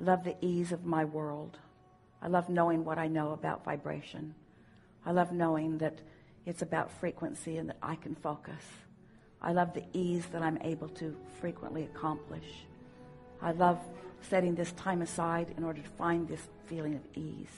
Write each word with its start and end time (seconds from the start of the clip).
I 0.00 0.02
love 0.02 0.24
the 0.24 0.36
ease 0.40 0.72
of 0.72 0.86
my 0.86 1.04
world. 1.04 1.58
I 2.22 2.28
love 2.28 2.48
knowing 2.48 2.86
what 2.86 2.96
I 2.96 3.06
know 3.06 3.32
about 3.32 3.66
vibration. 3.66 4.34
I 5.04 5.10
love 5.12 5.30
knowing 5.30 5.76
that 5.78 5.98
it's 6.46 6.62
about 6.62 6.90
frequency 6.90 7.58
and 7.58 7.68
that 7.68 7.76
I 7.82 7.96
can 7.96 8.14
focus. 8.14 8.62
I 9.42 9.52
love 9.52 9.74
the 9.74 9.84
ease 9.92 10.24
that 10.32 10.40
I'm 10.40 10.56
able 10.62 10.88
to 10.88 11.14
frequently 11.38 11.82
accomplish. 11.82 12.64
I 13.42 13.52
love 13.52 13.78
setting 14.22 14.54
this 14.54 14.72
time 14.72 15.02
aside 15.02 15.52
in 15.58 15.64
order 15.64 15.82
to 15.82 15.88
find 15.90 16.26
this 16.26 16.48
feeling 16.64 16.94
of 16.94 17.02
ease. 17.14 17.52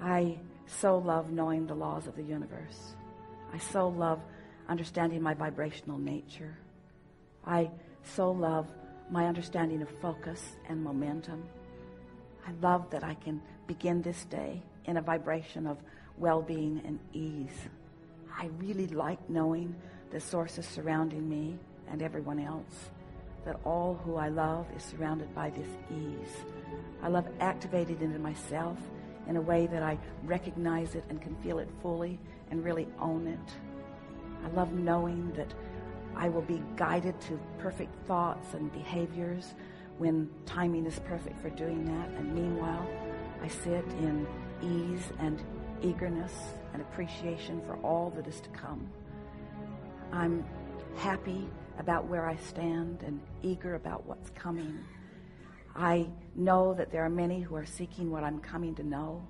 I 0.00 0.38
so 0.66 0.98
love 0.98 1.32
knowing 1.32 1.66
the 1.66 1.74
laws 1.74 2.06
of 2.06 2.14
the 2.14 2.22
universe. 2.22 2.94
I 3.52 3.58
so 3.58 3.88
love 3.88 4.20
understanding 4.68 5.20
my 5.20 5.34
vibrational 5.34 5.98
nature. 5.98 6.56
I 7.44 7.70
so 8.04 8.30
love 8.30 8.68
my 9.12 9.26
understanding 9.26 9.82
of 9.82 9.90
focus 10.00 10.56
and 10.70 10.82
momentum. 10.82 11.44
I 12.48 12.52
love 12.62 12.88
that 12.90 13.04
I 13.04 13.12
can 13.12 13.42
begin 13.66 14.00
this 14.00 14.24
day 14.24 14.62
in 14.86 14.96
a 14.96 15.02
vibration 15.02 15.66
of 15.66 15.76
well 16.16 16.40
being 16.40 16.80
and 16.86 16.98
ease. 17.12 17.68
I 18.34 18.46
really 18.58 18.86
like 18.86 19.28
knowing 19.28 19.76
the 20.10 20.18
sources 20.18 20.66
surrounding 20.66 21.28
me 21.28 21.58
and 21.90 22.00
everyone 22.00 22.40
else, 22.40 22.90
that 23.44 23.60
all 23.64 24.00
who 24.02 24.16
I 24.16 24.30
love 24.30 24.66
is 24.74 24.82
surrounded 24.82 25.34
by 25.34 25.50
this 25.50 25.68
ease. 25.90 26.34
I 27.02 27.08
love 27.08 27.28
activating 27.38 28.00
into 28.00 28.18
myself 28.18 28.78
in 29.28 29.36
a 29.36 29.42
way 29.42 29.66
that 29.66 29.82
I 29.82 29.98
recognize 30.24 30.94
it 30.94 31.04
and 31.10 31.20
can 31.20 31.36
feel 31.42 31.58
it 31.58 31.68
fully 31.82 32.18
and 32.50 32.64
really 32.64 32.88
own 32.98 33.26
it. 33.26 33.52
I 34.42 34.48
love 34.56 34.72
knowing 34.72 35.32
that 35.32 35.52
I 36.16 36.28
will 36.28 36.42
be 36.42 36.62
guided 36.76 37.20
to 37.22 37.40
perfect 37.58 37.94
thoughts 38.06 38.54
and 38.54 38.72
behaviors 38.72 39.54
when 39.98 40.28
timing 40.46 40.86
is 40.86 40.98
perfect 41.00 41.40
for 41.40 41.50
doing 41.50 41.84
that. 41.84 42.08
And 42.18 42.34
meanwhile, 42.34 42.88
I 43.42 43.48
sit 43.48 43.84
in 44.00 44.26
ease 44.62 45.12
and 45.18 45.42
eagerness 45.82 46.32
and 46.72 46.82
appreciation 46.82 47.60
for 47.66 47.76
all 47.78 48.10
that 48.16 48.26
is 48.26 48.40
to 48.40 48.48
come. 48.50 48.88
I'm 50.12 50.44
happy 50.96 51.48
about 51.78 52.06
where 52.06 52.28
I 52.28 52.36
stand 52.36 53.02
and 53.02 53.20
eager 53.42 53.74
about 53.74 54.06
what's 54.06 54.30
coming. 54.30 54.78
I 55.74 56.08
know 56.34 56.74
that 56.74 56.92
there 56.92 57.04
are 57.04 57.10
many 57.10 57.40
who 57.40 57.56
are 57.56 57.66
seeking 57.66 58.10
what 58.10 58.22
I'm 58.22 58.38
coming 58.40 58.74
to 58.74 58.82
know, 58.82 59.26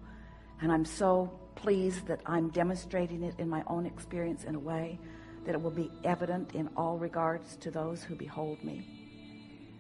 and 0.61 0.73
I'm 0.73 0.85
so 0.85 1.31
pleased 1.55 2.07
that 2.07 2.21
I'm 2.27 2.49
demonstrating 2.51 3.23
it 3.23 3.35
in 3.39 3.49
my 3.49 3.63
own 3.67 3.87
experience 3.87 4.45
in 4.45 4.55
a 4.57 4.59
way 4.59 4.99
that 5.45 5.55
it 5.55 5.63
will 5.63 5.71
be 5.71 5.91
evident 6.05 6.55
in 6.55 6.69
all 6.77 6.99
regards 6.99 7.57
to 7.57 7.71
those 7.71 8.03
who 8.03 8.15
behold 8.15 8.63
me. 8.63 8.87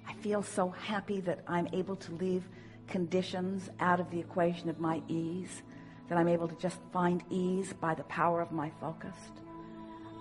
I 0.09 0.15
feel 0.15 0.43
so 0.43 0.71
happy 0.71 1.21
that 1.23 1.41
I'm 1.47 1.69
able 1.73 1.97
to 1.97 2.13
leave 2.13 2.45
conditions 2.89 3.71
out 3.81 4.01
of 4.01 4.11
the 4.11 4.21
equation 4.21 4.69
of 4.69 4.81
my 4.81 5.03
ease, 5.09 5.63
that 6.09 6.19
I'm 6.19 6.29
able 6.29 6.49
to 6.49 6.57
just 6.57 6.79
find 6.93 7.23
ease 7.31 7.73
by 7.73 7.95
the 7.95 8.03
power 8.05 8.41
of 8.41 8.53
my 8.53 8.71
focus. 8.81 9.17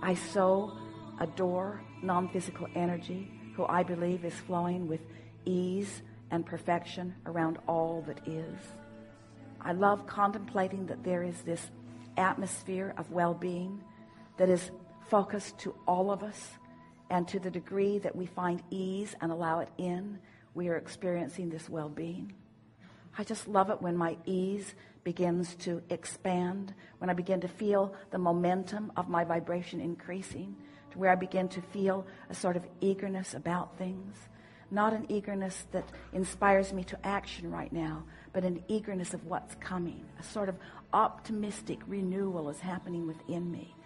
I 0.02 0.14
so 0.14 0.72
adore 1.20 1.80
non 2.02 2.28
physical 2.28 2.66
energy, 2.74 3.30
who 3.54 3.64
I 3.66 3.82
believe 3.82 4.24
is 4.24 4.34
flowing 4.34 4.88
with 4.88 5.00
ease 5.44 6.02
and 6.30 6.46
perfection 6.46 7.14
around 7.26 7.58
all 7.68 8.02
that 8.06 8.26
is. 8.26 8.58
I 9.60 9.72
love 9.72 10.06
contemplating 10.06 10.86
that 10.86 11.04
there 11.04 11.22
is 11.22 11.42
this 11.42 11.70
atmosphere 12.16 12.94
of 12.96 13.10
well 13.10 13.34
being 13.34 13.80
that 14.36 14.48
is 14.48 14.70
focused 15.12 15.58
to 15.58 15.74
all 15.86 16.10
of 16.10 16.22
us, 16.22 16.52
and 17.10 17.28
to 17.28 17.38
the 17.38 17.50
degree 17.50 17.98
that 17.98 18.16
we 18.16 18.24
find 18.24 18.62
ease 18.70 19.14
and 19.20 19.30
allow 19.30 19.60
it 19.60 19.68
in, 19.76 20.18
we 20.54 20.68
are 20.68 20.76
experiencing 20.76 21.50
this 21.50 21.68
well 21.68 21.90
being. 21.90 22.32
I 23.18 23.22
just 23.22 23.46
love 23.46 23.68
it 23.68 23.82
when 23.82 23.94
my 23.94 24.16
ease 24.24 24.74
begins 25.04 25.54
to 25.56 25.82
expand, 25.90 26.72
when 26.96 27.10
I 27.10 27.12
begin 27.12 27.42
to 27.42 27.48
feel 27.48 27.94
the 28.10 28.16
momentum 28.16 28.90
of 28.96 29.10
my 29.10 29.22
vibration 29.22 29.82
increasing, 29.82 30.56
to 30.92 30.98
where 30.98 31.12
I 31.12 31.16
begin 31.16 31.46
to 31.50 31.60
feel 31.60 32.06
a 32.30 32.34
sort 32.34 32.56
of 32.56 32.66
eagerness 32.80 33.34
about 33.34 33.76
things. 33.76 34.16
Not 34.70 34.94
an 34.94 35.04
eagerness 35.10 35.66
that 35.72 35.84
inspires 36.14 36.72
me 36.72 36.84
to 36.84 37.06
action 37.06 37.50
right 37.50 37.70
now, 37.70 38.04
but 38.32 38.44
an 38.44 38.64
eagerness 38.66 39.12
of 39.12 39.26
what's 39.26 39.54
coming. 39.56 40.06
A 40.18 40.22
sort 40.22 40.48
of 40.48 40.56
optimistic 40.94 41.80
renewal 41.86 42.48
is 42.48 42.60
happening 42.60 43.06
within 43.06 43.52
me. 43.52 43.76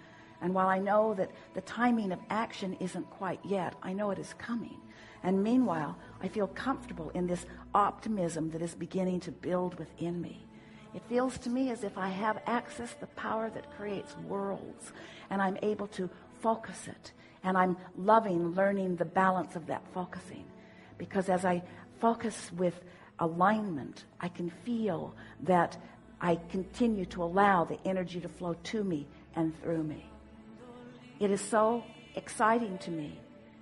And 0.41 0.55
while 0.55 0.69
I 0.69 0.79
know 0.79 1.15
that 1.15 1.31
the 1.55 1.61
timing 1.63 2.13
of 2.13 2.19
action 2.31 2.77
isn't 2.81 3.11
quite 3.11 3.41
yet, 3.45 3.75
I 3.83 3.93
know 3.93 4.11
it 4.11 4.19
is 4.19 4.35
coming. 4.39 4.79
And 5.23 5.43
meanwhile, 5.43 5.97
I 6.23 6.29
feel 6.29 6.47
comfortable 6.49 7.11
in 7.11 7.27
this 7.27 7.47
optimism 7.75 8.51
that 8.51 8.63
is 8.63 8.75
beginning 8.75 9.21
to 9.21 9.33
build 9.33 9.79
within 9.79 10.21
me. 10.21 10.47
It 10.95 11.03
feels 11.09 11.37
to 11.39 11.51
me 11.51 11.71
as 11.71 11.85
if 11.85 11.99
I 11.99 12.09
have 12.09 12.43
access 12.47 12.95
to 12.95 13.01
the 13.01 13.07
power 13.09 13.51
that 13.51 13.77
creates 13.77 14.17
worlds, 14.19 14.93
and 15.31 15.43
I'm 15.43 15.59
able 15.63 15.89
to 15.89 16.09
focus 16.41 16.87
it. 16.89 17.13
And 17.43 17.57
I'm 17.57 17.77
loving 17.97 18.55
learning 18.55 18.97
the 18.97 19.05
balance 19.05 19.57
of 19.57 19.67
that 19.67 19.83
focusing. 19.93 20.45
Because 20.99 21.29
as 21.29 21.45
I 21.45 21.63
focus 22.01 22.51
with 22.57 22.81
alignment, 23.19 24.05
I 24.21 24.29
can 24.29 24.51
feel 24.65 25.15
that 25.41 25.77
I 26.21 26.37
continue 26.51 27.05
to 27.07 27.23
allow 27.23 27.65
the 27.65 27.79
energy 27.85 28.21
to 28.21 28.29
flow 28.29 28.55
to 28.55 28.85
me 28.85 29.07
and 29.35 29.59
through 29.63 29.83
me. 29.83 30.11
It 31.19 31.31
is 31.31 31.41
so 31.41 31.83
exciting 32.15 32.79
to 32.79 32.91
me 32.91 33.19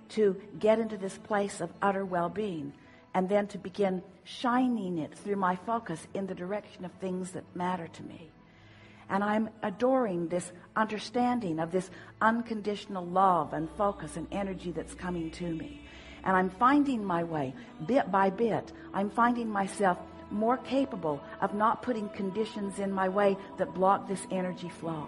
to 0.09 0.35
get 0.59 0.79
into 0.79 0.97
this 0.97 1.17
place 1.17 1.61
of 1.61 1.71
utter 1.81 2.05
well 2.05 2.29
being 2.29 2.73
and 3.13 3.29
then 3.29 3.47
to 3.47 3.57
begin 3.57 4.03
shining 4.25 4.97
it 4.97 5.17
through 5.17 5.37
my 5.37 5.55
focus 5.55 6.05
in 6.13 6.27
the 6.27 6.35
direction 6.35 6.83
of 6.83 6.91
things 6.93 7.31
that 7.31 7.43
matter 7.55 7.87
to 7.87 8.03
me. 8.03 8.29
And 9.09 9.23
I'm 9.23 9.49
adoring 9.63 10.27
this 10.27 10.51
understanding 10.75 11.59
of 11.59 11.71
this 11.71 11.89
unconditional 12.21 13.05
love 13.05 13.53
and 13.53 13.69
focus 13.77 14.17
and 14.17 14.27
energy 14.31 14.71
that's 14.71 14.95
coming 14.95 15.31
to 15.31 15.45
me. 15.45 15.81
And 16.23 16.35
I'm 16.35 16.49
finding 16.49 17.05
my 17.05 17.23
way 17.23 17.53
bit 17.85 18.11
by 18.11 18.31
bit. 18.31 18.73
I'm 18.93 19.11
finding 19.11 19.47
myself 19.47 19.97
more 20.31 20.57
capable 20.57 21.21
of 21.39 21.53
not 21.53 21.83
putting 21.83 22.09
conditions 22.09 22.79
in 22.79 22.91
my 22.91 23.07
way 23.07 23.37
that 23.57 23.75
block 23.75 24.07
this 24.07 24.25
energy 24.31 24.69
flow. 24.69 25.07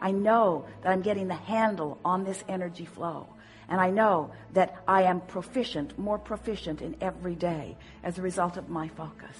I 0.00 0.10
know 0.10 0.66
that 0.82 0.90
I'm 0.90 1.02
getting 1.02 1.28
the 1.28 1.34
handle 1.34 1.98
on 2.04 2.24
this 2.24 2.44
energy 2.48 2.84
flow. 2.84 3.28
And 3.68 3.80
I 3.80 3.90
know 3.90 4.32
that 4.54 4.82
I 4.88 5.02
am 5.02 5.20
proficient, 5.20 5.98
more 5.98 6.18
proficient 6.18 6.80
in 6.80 6.96
every 7.00 7.34
day 7.34 7.76
as 8.02 8.18
a 8.18 8.22
result 8.22 8.56
of 8.56 8.68
my 8.68 8.88
focus. 8.88 9.36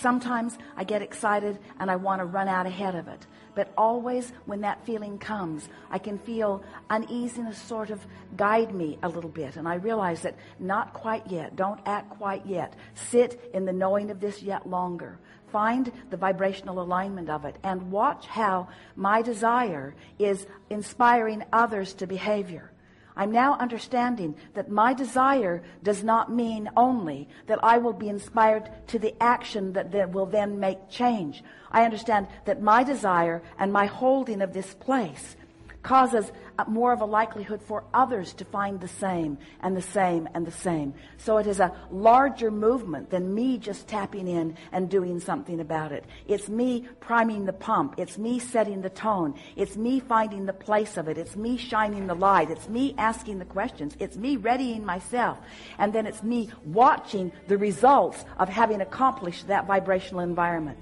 Sometimes 0.00 0.56
I 0.76 0.84
get 0.84 1.02
excited 1.02 1.58
and 1.80 1.90
I 1.90 1.96
want 1.96 2.20
to 2.20 2.24
run 2.24 2.48
out 2.48 2.66
ahead 2.66 2.94
of 2.94 3.08
it. 3.08 3.26
But 3.54 3.72
always 3.76 4.32
when 4.46 4.60
that 4.60 4.84
feeling 4.86 5.18
comes, 5.18 5.68
I 5.90 5.98
can 5.98 6.18
feel 6.18 6.62
uneasiness 6.88 7.60
sort 7.60 7.90
of 7.90 8.06
guide 8.36 8.72
me 8.72 8.98
a 9.02 9.08
little 9.08 9.30
bit. 9.30 9.56
And 9.56 9.66
I 9.66 9.74
realize 9.74 10.22
that 10.22 10.36
not 10.60 10.92
quite 10.92 11.26
yet. 11.26 11.56
Don't 11.56 11.80
act 11.84 12.10
quite 12.10 12.46
yet. 12.46 12.74
Sit 12.94 13.50
in 13.52 13.64
the 13.64 13.72
knowing 13.72 14.10
of 14.12 14.20
this 14.20 14.42
yet 14.42 14.68
longer. 14.68 15.18
Find 15.50 15.90
the 16.10 16.16
vibrational 16.16 16.80
alignment 16.80 17.28
of 17.30 17.44
it 17.44 17.56
and 17.64 17.90
watch 17.90 18.26
how 18.26 18.68
my 18.94 19.22
desire 19.22 19.96
is 20.18 20.46
inspiring 20.70 21.42
others 21.52 21.94
to 21.94 22.06
behavior. 22.06 22.70
I'm 23.18 23.32
now 23.32 23.58
understanding 23.58 24.36
that 24.54 24.70
my 24.70 24.94
desire 24.94 25.64
does 25.82 26.04
not 26.04 26.32
mean 26.32 26.70
only 26.76 27.28
that 27.48 27.58
I 27.64 27.78
will 27.78 27.92
be 27.92 28.08
inspired 28.08 28.70
to 28.86 28.98
the 29.00 29.20
action 29.20 29.72
that, 29.72 29.90
that 29.90 30.12
will 30.12 30.26
then 30.26 30.60
make 30.60 30.88
change. 30.88 31.42
I 31.72 31.84
understand 31.84 32.28
that 32.44 32.62
my 32.62 32.84
desire 32.84 33.42
and 33.58 33.72
my 33.72 33.86
holding 33.86 34.40
of 34.40 34.52
this 34.52 34.72
place 34.72 35.34
causes 35.82 36.30
more 36.66 36.92
of 36.92 37.00
a 37.00 37.04
likelihood 37.04 37.62
for 37.62 37.84
others 37.94 38.32
to 38.34 38.44
find 38.44 38.80
the 38.80 38.88
same 38.88 39.38
and 39.60 39.76
the 39.76 39.82
same 39.82 40.28
and 40.34 40.44
the 40.44 40.52
same. 40.52 40.92
So 41.18 41.38
it 41.38 41.46
is 41.46 41.60
a 41.60 41.72
larger 41.90 42.50
movement 42.50 43.10
than 43.10 43.34
me 43.34 43.58
just 43.58 43.86
tapping 43.86 44.26
in 44.26 44.56
and 44.72 44.90
doing 44.90 45.20
something 45.20 45.60
about 45.60 45.92
it. 45.92 46.04
It's 46.26 46.48
me 46.48 46.88
priming 47.00 47.44
the 47.44 47.52
pump. 47.52 47.94
It's 47.96 48.18
me 48.18 48.38
setting 48.38 48.82
the 48.82 48.90
tone. 48.90 49.34
It's 49.54 49.76
me 49.76 50.00
finding 50.00 50.46
the 50.46 50.52
place 50.52 50.96
of 50.96 51.08
it. 51.08 51.16
It's 51.16 51.36
me 51.36 51.56
shining 51.56 52.06
the 52.06 52.14
light. 52.14 52.50
It's 52.50 52.68
me 52.68 52.94
asking 52.98 53.38
the 53.38 53.44
questions. 53.44 53.96
It's 54.00 54.16
me 54.16 54.36
readying 54.36 54.84
myself. 54.84 55.38
And 55.78 55.92
then 55.92 56.06
it's 56.06 56.22
me 56.22 56.50
watching 56.64 57.30
the 57.46 57.58
results 57.58 58.24
of 58.38 58.48
having 58.48 58.80
accomplished 58.80 59.46
that 59.46 59.66
vibrational 59.66 60.22
environment. 60.22 60.78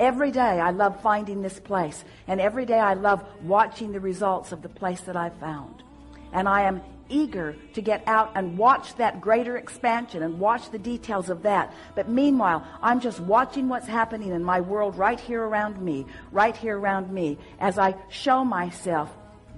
Every 0.00 0.32
day 0.32 0.40
I 0.40 0.70
love 0.70 1.00
finding 1.02 1.42
this 1.42 1.60
place, 1.60 2.04
and 2.26 2.40
every 2.40 2.66
day 2.66 2.78
I 2.78 2.94
love 2.94 3.24
watching 3.42 3.92
the 3.92 4.00
results 4.00 4.52
of 4.52 4.62
the 4.62 4.68
place 4.68 5.00
that 5.02 5.16
I've 5.16 5.36
found. 5.38 5.82
And 6.32 6.48
I 6.48 6.62
am 6.62 6.82
eager 7.08 7.54
to 7.74 7.82
get 7.82 8.02
out 8.06 8.32
and 8.34 8.58
watch 8.58 8.96
that 8.96 9.20
greater 9.20 9.56
expansion 9.56 10.22
and 10.22 10.40
watch 10.40 10.70
the 10.70 10.78
details 10.78 11.28
of 11.28 11.42
that. 11.42 11.72
But 11.94 12.08
meanwhile, 12.08 12.66
I'm 12.82 13.00
just 13.00 13.20
watching 13.20 13.68
what's 13.68 13.86
happening 13.86 14.30
in 14.30 14.42
my 14.42 14.60
world 14.60 14.96
right 14.96 15.20
here 15.20 15.42
around 15.42 15.80
me, 15.80 16.06
right 16.32 16.56
here 16.56 16.78
around 16.78 17.12
me, 17.12 17.38
as 17.60 17.78
I 17.78 17.94
show 18.08 18.44
myself 18.44 19.10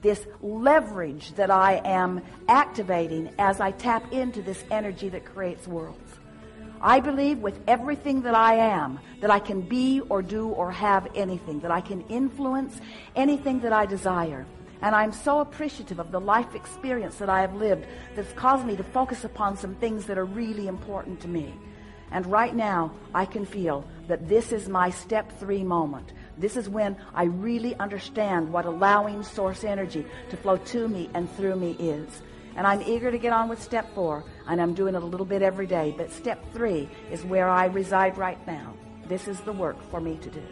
this 0.02 0.26
leverage 0.42 1.32
that 1.36 1.50
I 1.50 1.80
am 1.84 2.22
activating 2.48 3.30
as 3.38 3.60
I 3.60 3.70
tap 3.70 4.12
into 4.12 4.42
this 4.42 4.62
energy 4.70 5.08
that 5.08 5.24
creates 5.24 5.66
worlds. 5.66 6.12
I 6.81 7.00
believe 7.00 7.38
with 7.38 7.61
everything 7.67 8.23
that 8.23 8.34
I 8.34 8.55
am 8.55 9.00
that 9.20 9.31
I 9.31 9.38
can 9.38 9.62
be 9.62 10.00
or 10.08 10.23
do 10.23 10.49
or 10.49 10.70
have 10.70 11.08
anything, 11.14 11.61
that 11.61 11.70
I 11.70 11.81
can 11.81 12.02
influence 12.08 12.81
anything 13.14 13.61
that 13.61 13.73
I 13.73 13.87
desire. 13.87 14.46
And 14.82 14.94
I'm 14.94 15.12
so 15.12 15.40
appreciative 15.40 15.99
of 15.99 16.12
the 16.12 16.20
life 16.20 16.55
experience 16.55 17.17
that 17.17 17.31
I 17.31 17.40
have 17.40 17.55
lived 17.55 17.87
that's 18.14 18.32
caused 18.34 18.67
me 18.67 18.76
to 18.76 18.84
focus 18.84 19.25
upon 19.25 19.56
some 19.56 19.75
things 19.76 20.06
that 20.06 20.19
are 20.19 20.25
really 20.25 20.69
important 20.69 21.20
to 21.20 21.28
me. 21.28 21.55
And 22.12 22.26
right 22.26 22.55
now, 22.55 22.93
I 23.14 23.25
can 23.25 23.44
feel 23.44 23.84
that 24.06 24.28
this 24.28 24.52
is 24.52 24.69
my 24.69 24.90
step 24.90 25.38
three 25.40 25.64
moment. 25.64 26.12
This 26.38 26.56
is 26.56 26.69
when 26.69 26.96
I 27.14 27.25
really 27.25 27.75
understand 27.76 28.52
what 28.52 28.64
allowing 28.64 29.23
source 29.23 29.64
energy 29.64 30.06
to 30.31 30.37
flow 30.37 30.58
to 30.58 30.88
me 30.88 31.11
and 31.14 31.31
through 31.37 31.56
me 31.56 31.73
is. 31.78 32.23
And 32.56 32.66
I'm 32.66 32.82
eager 32.82 33.10
to 33.10 33.18
get 33.18 33.32
on 33.32 33.48
with 33.48 33.62
step 33.62 33.94
four, 33.94 34.24
and 34.48 34.60
I'm 34.60 34.72
doing 34.72 34.94
it 34.94 35.02
a 35.02 35.06
little 35.06 35.26
bit 35.26 35.42
every 35.42 35.66
day. 35.66 35.94
But 35.96 36.10
step 36.10 36.42
three 36.52 36.88
is 37.10 37.22
where 37.24 37.48
I 37.48 37.66
reside 37.66 38.16
right 38.16 38.44
now. 38.46 38.72
This 39.06 39.28
is 39.28 39.38
the 39.40 39.52
work 39.52 39.80
for 39.90 40.00
me 40.00 40.16
to 40.16 40.30
do. 40.30 40.42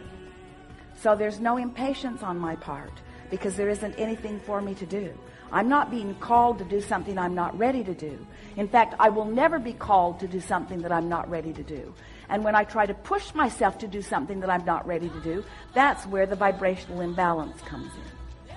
So 1.01 1.15
there's 1.15 1.39
no 1.39 1.57
impatience 1.57 2.23
on 2.23 2.37
my 2.37 2.55
part 2.55 2.91
because 3.29 3.55
there 3.55 3.69
isn't 3.69 3.95
anything 3.95 4.39
for 4.39 4.61
me 4.61 4.75
to 4.75 4.85
do. 4.85 5.13
I'm 5.51 5.67
not 5.67 5.91
being 5.91 6.15
called 6.15 6.59
to 6.59 6.63
do 6.63 6.79
something 6.79 7.17
I'm 7.17 7.35
not 7.35 7.57
ready 7.57 7.83
to 7.83 7.93
do. 7.93 8.25
In 8.55 8.67
fact, 8.67 8.95
I 8.99 9.09
will 9.09 9.25
never 9.25 9.59
be 9.59 9.73
called 9.73 10.19
to 10.19 10.27
do 10.27 10.39
something 10.39 10.81
that 10.81 10.91
I'm 10.91 11.09
not 11.09 11.29
ready 11.29 11.53
to 11.53 11.63
do. 11.63 11.93
And 12.29 12.43
when 12.43 12.55
I 12.55 12.63
try 12.63 12.85
to 12.85 12.93
push 12.93 13.33
myself 13.33 13.77
to 13.79 13.87
do 13.87 14.01
something 14.01 14.39
that 14.39 14.49
I'm 14.49 14.65
not 14.65 14.87
ready 14.87 15.09
to 15.09 15.19
do, 15.21 15.43
that's 15.73 16.05
where 16.05 16.25
the 16.25 16.35
vibrational 16.35 17.01
imbalance 17.01 17.61
comes 17.61 17.91
in. 17.93 18.55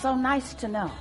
So 0.00 0.14
nice 0.14 0.54
to 0.54 0.68
know 0.68 0.92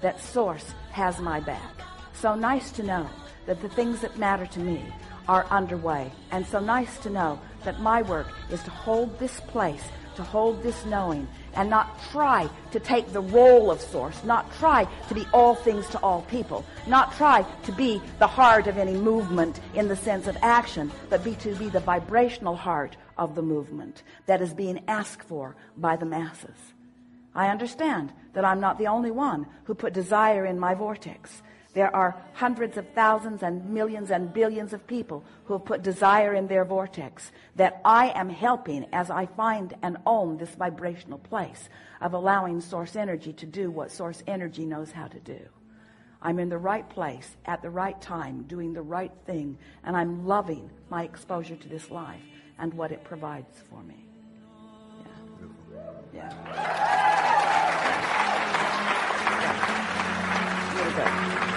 that 0.00 0.20
Source 0.20 0.74
has 0.90 1.18
my 1.20 1.40
back. 1.40 1.72
So 2.12 2.34
nice 2.34 2.70
to 2.72 2.82
know 2.82 3.08
that 3.46 3.60
the 3.62 3.68
things 3.68 4.00
that 4.00 4.18
matter 4.18 4.46
to 4.46 4.60
me 4.60 4.84
are 5.28 5.46
underway. 5.50 6.10
And 6.30 6.46
so 6.46 6.60
nice 6.60 6.98
to 6.98 7.10
know 7.10 7.40
that 7.64 7.80
my 7.80 8.02
work 8.02 8.28
is 8.50 8.62
to 8.62 8.70
hold 8.70 9.18
this 9.18 9.40
place, 9.40 9.84
to 10.16 10.22
hold 10.22 10.62
this 10.62 10.84
knowing, 10.84 11.28
and 11.54 11.70
not 11.70 12.00
try 12.10 12.48
to 12.72 12.80
take 12.80 13.12
the 13.12 13.20
role 13.20 13.70
of 13.70 13.80
source, 13.80 14.22
not 14.24 14.52
try 14.58 14.84
to 15.08 15.14
be 15.14 15.26
all 15.32 15.54
things 15.54 15.86
to 15.88 15.98
all 16.00 16.22
people, 16.22 16.64
not 16.86 17.14
try 17.16 17.42
to 17.64 17.72
be 17.72 18.00
the 18.18 18.26
heart 18.26 18.66
of 18.66 18.78
any 18.78 18.94
movement 18.94 19.60
in 19.74 19.88
the 19.88 19.96
sense 19.96 20.26
of 20.26 20.36
action, 20.42 20.90
but 21.10 21.24
be 21.24 21.34
to 21.36 21.54
be 21.56 21.68
the 21.68 21.80
vibrational 21.80 22.56
heart 22.56 22.96
of 23.16 23.34
the 23.34 23.42
movement 23.42 24.02
that 24.26 24.40
is 24.40 24.54
being 24.54 24.82
asked 24.88 25.22
for 25.22 25.56
by 25.76 25.96
the 25.96 26.06
masses. 26.06 26.56
I 27.38 27.50
understand 27.50 28.12
that 28.32 28.44
I'm 28.44 28.58
not 28.58 28.78
the 28.78 28.88
only 28.88 29.12
one 29.12 29.46
who 29.62 29.74
put 29.76 29.92
desire 29.92 30.44
in 30.44 30.58
my 30.58 30.74
vortex. 30.74 31.40
There 31.72 31.94
are 31.94 32.20
hundreds 32.32 32.76
of 32.76 32.88
thousands 32.96 33.44
and 33.44 33.70
millions 33.70 34.10
and 34.10 34.32
billions 34.32 34.72
of 34.72 34.88
people 34.88 35.24
who 35.44 35.52
have 35.52 35.64
put 35.64 35.84
desire 35.84 36.34
in 36.34 36.48
their 36.48 36.64
vortex 36.64 37.30
that 37.54 37.80
I 37.84 38.08
am 38.08 38.28
helping 38.28 38.86
as 38.92 39.08
I 39.08 39.26
find 39.26 39.72
and 39.82 39.98
own 40.04 40.36
this 40.36 40.56
vibrational 40.56 41.18
place 41.18 41.68
of 42.00 42.12
allowing 42.12 42.60
source 42.60 42.96
energy 42.96 43.32
to 43.34 43.46
do 43.46 43.70
what 43.70 43.92
source 43.92 44.20
energy 44.26 44.66
knows 44.66 44.90
how 44.90 45.06
to 45.06 45.20
do. 45.20 45.38
I'm 46.20 46.40
in 46.40 46.48
the 46.48 46.58
right 46.58 46.90
place 46.90 47.36
at 47.46 47.62
the 47.62 47.70
right 47.70 48.02
time, 48.02 48.46
doing 48.48 48.72
the 48.72 48.82
right 48.82 49.12
thing, 49.26 49.58
and 49.84 49.96
I'm 49.96 50.26
loving 50.26 50.70
my 50.90 51.04
exposure 51.04 51.54
to 51.54 51.68
this 51.68 51.88
life 51.88 52.24
and 52.58 52.74
what 52.74 52.90
it 52.90 53.04
provides 53.04 53.62
for 53.70 53.80
me. 53.84 54.04
Yeah. 56.12 56.32
Yeah. 56.34 56.87
Really 60.98 61.38
good. 61.38 61.47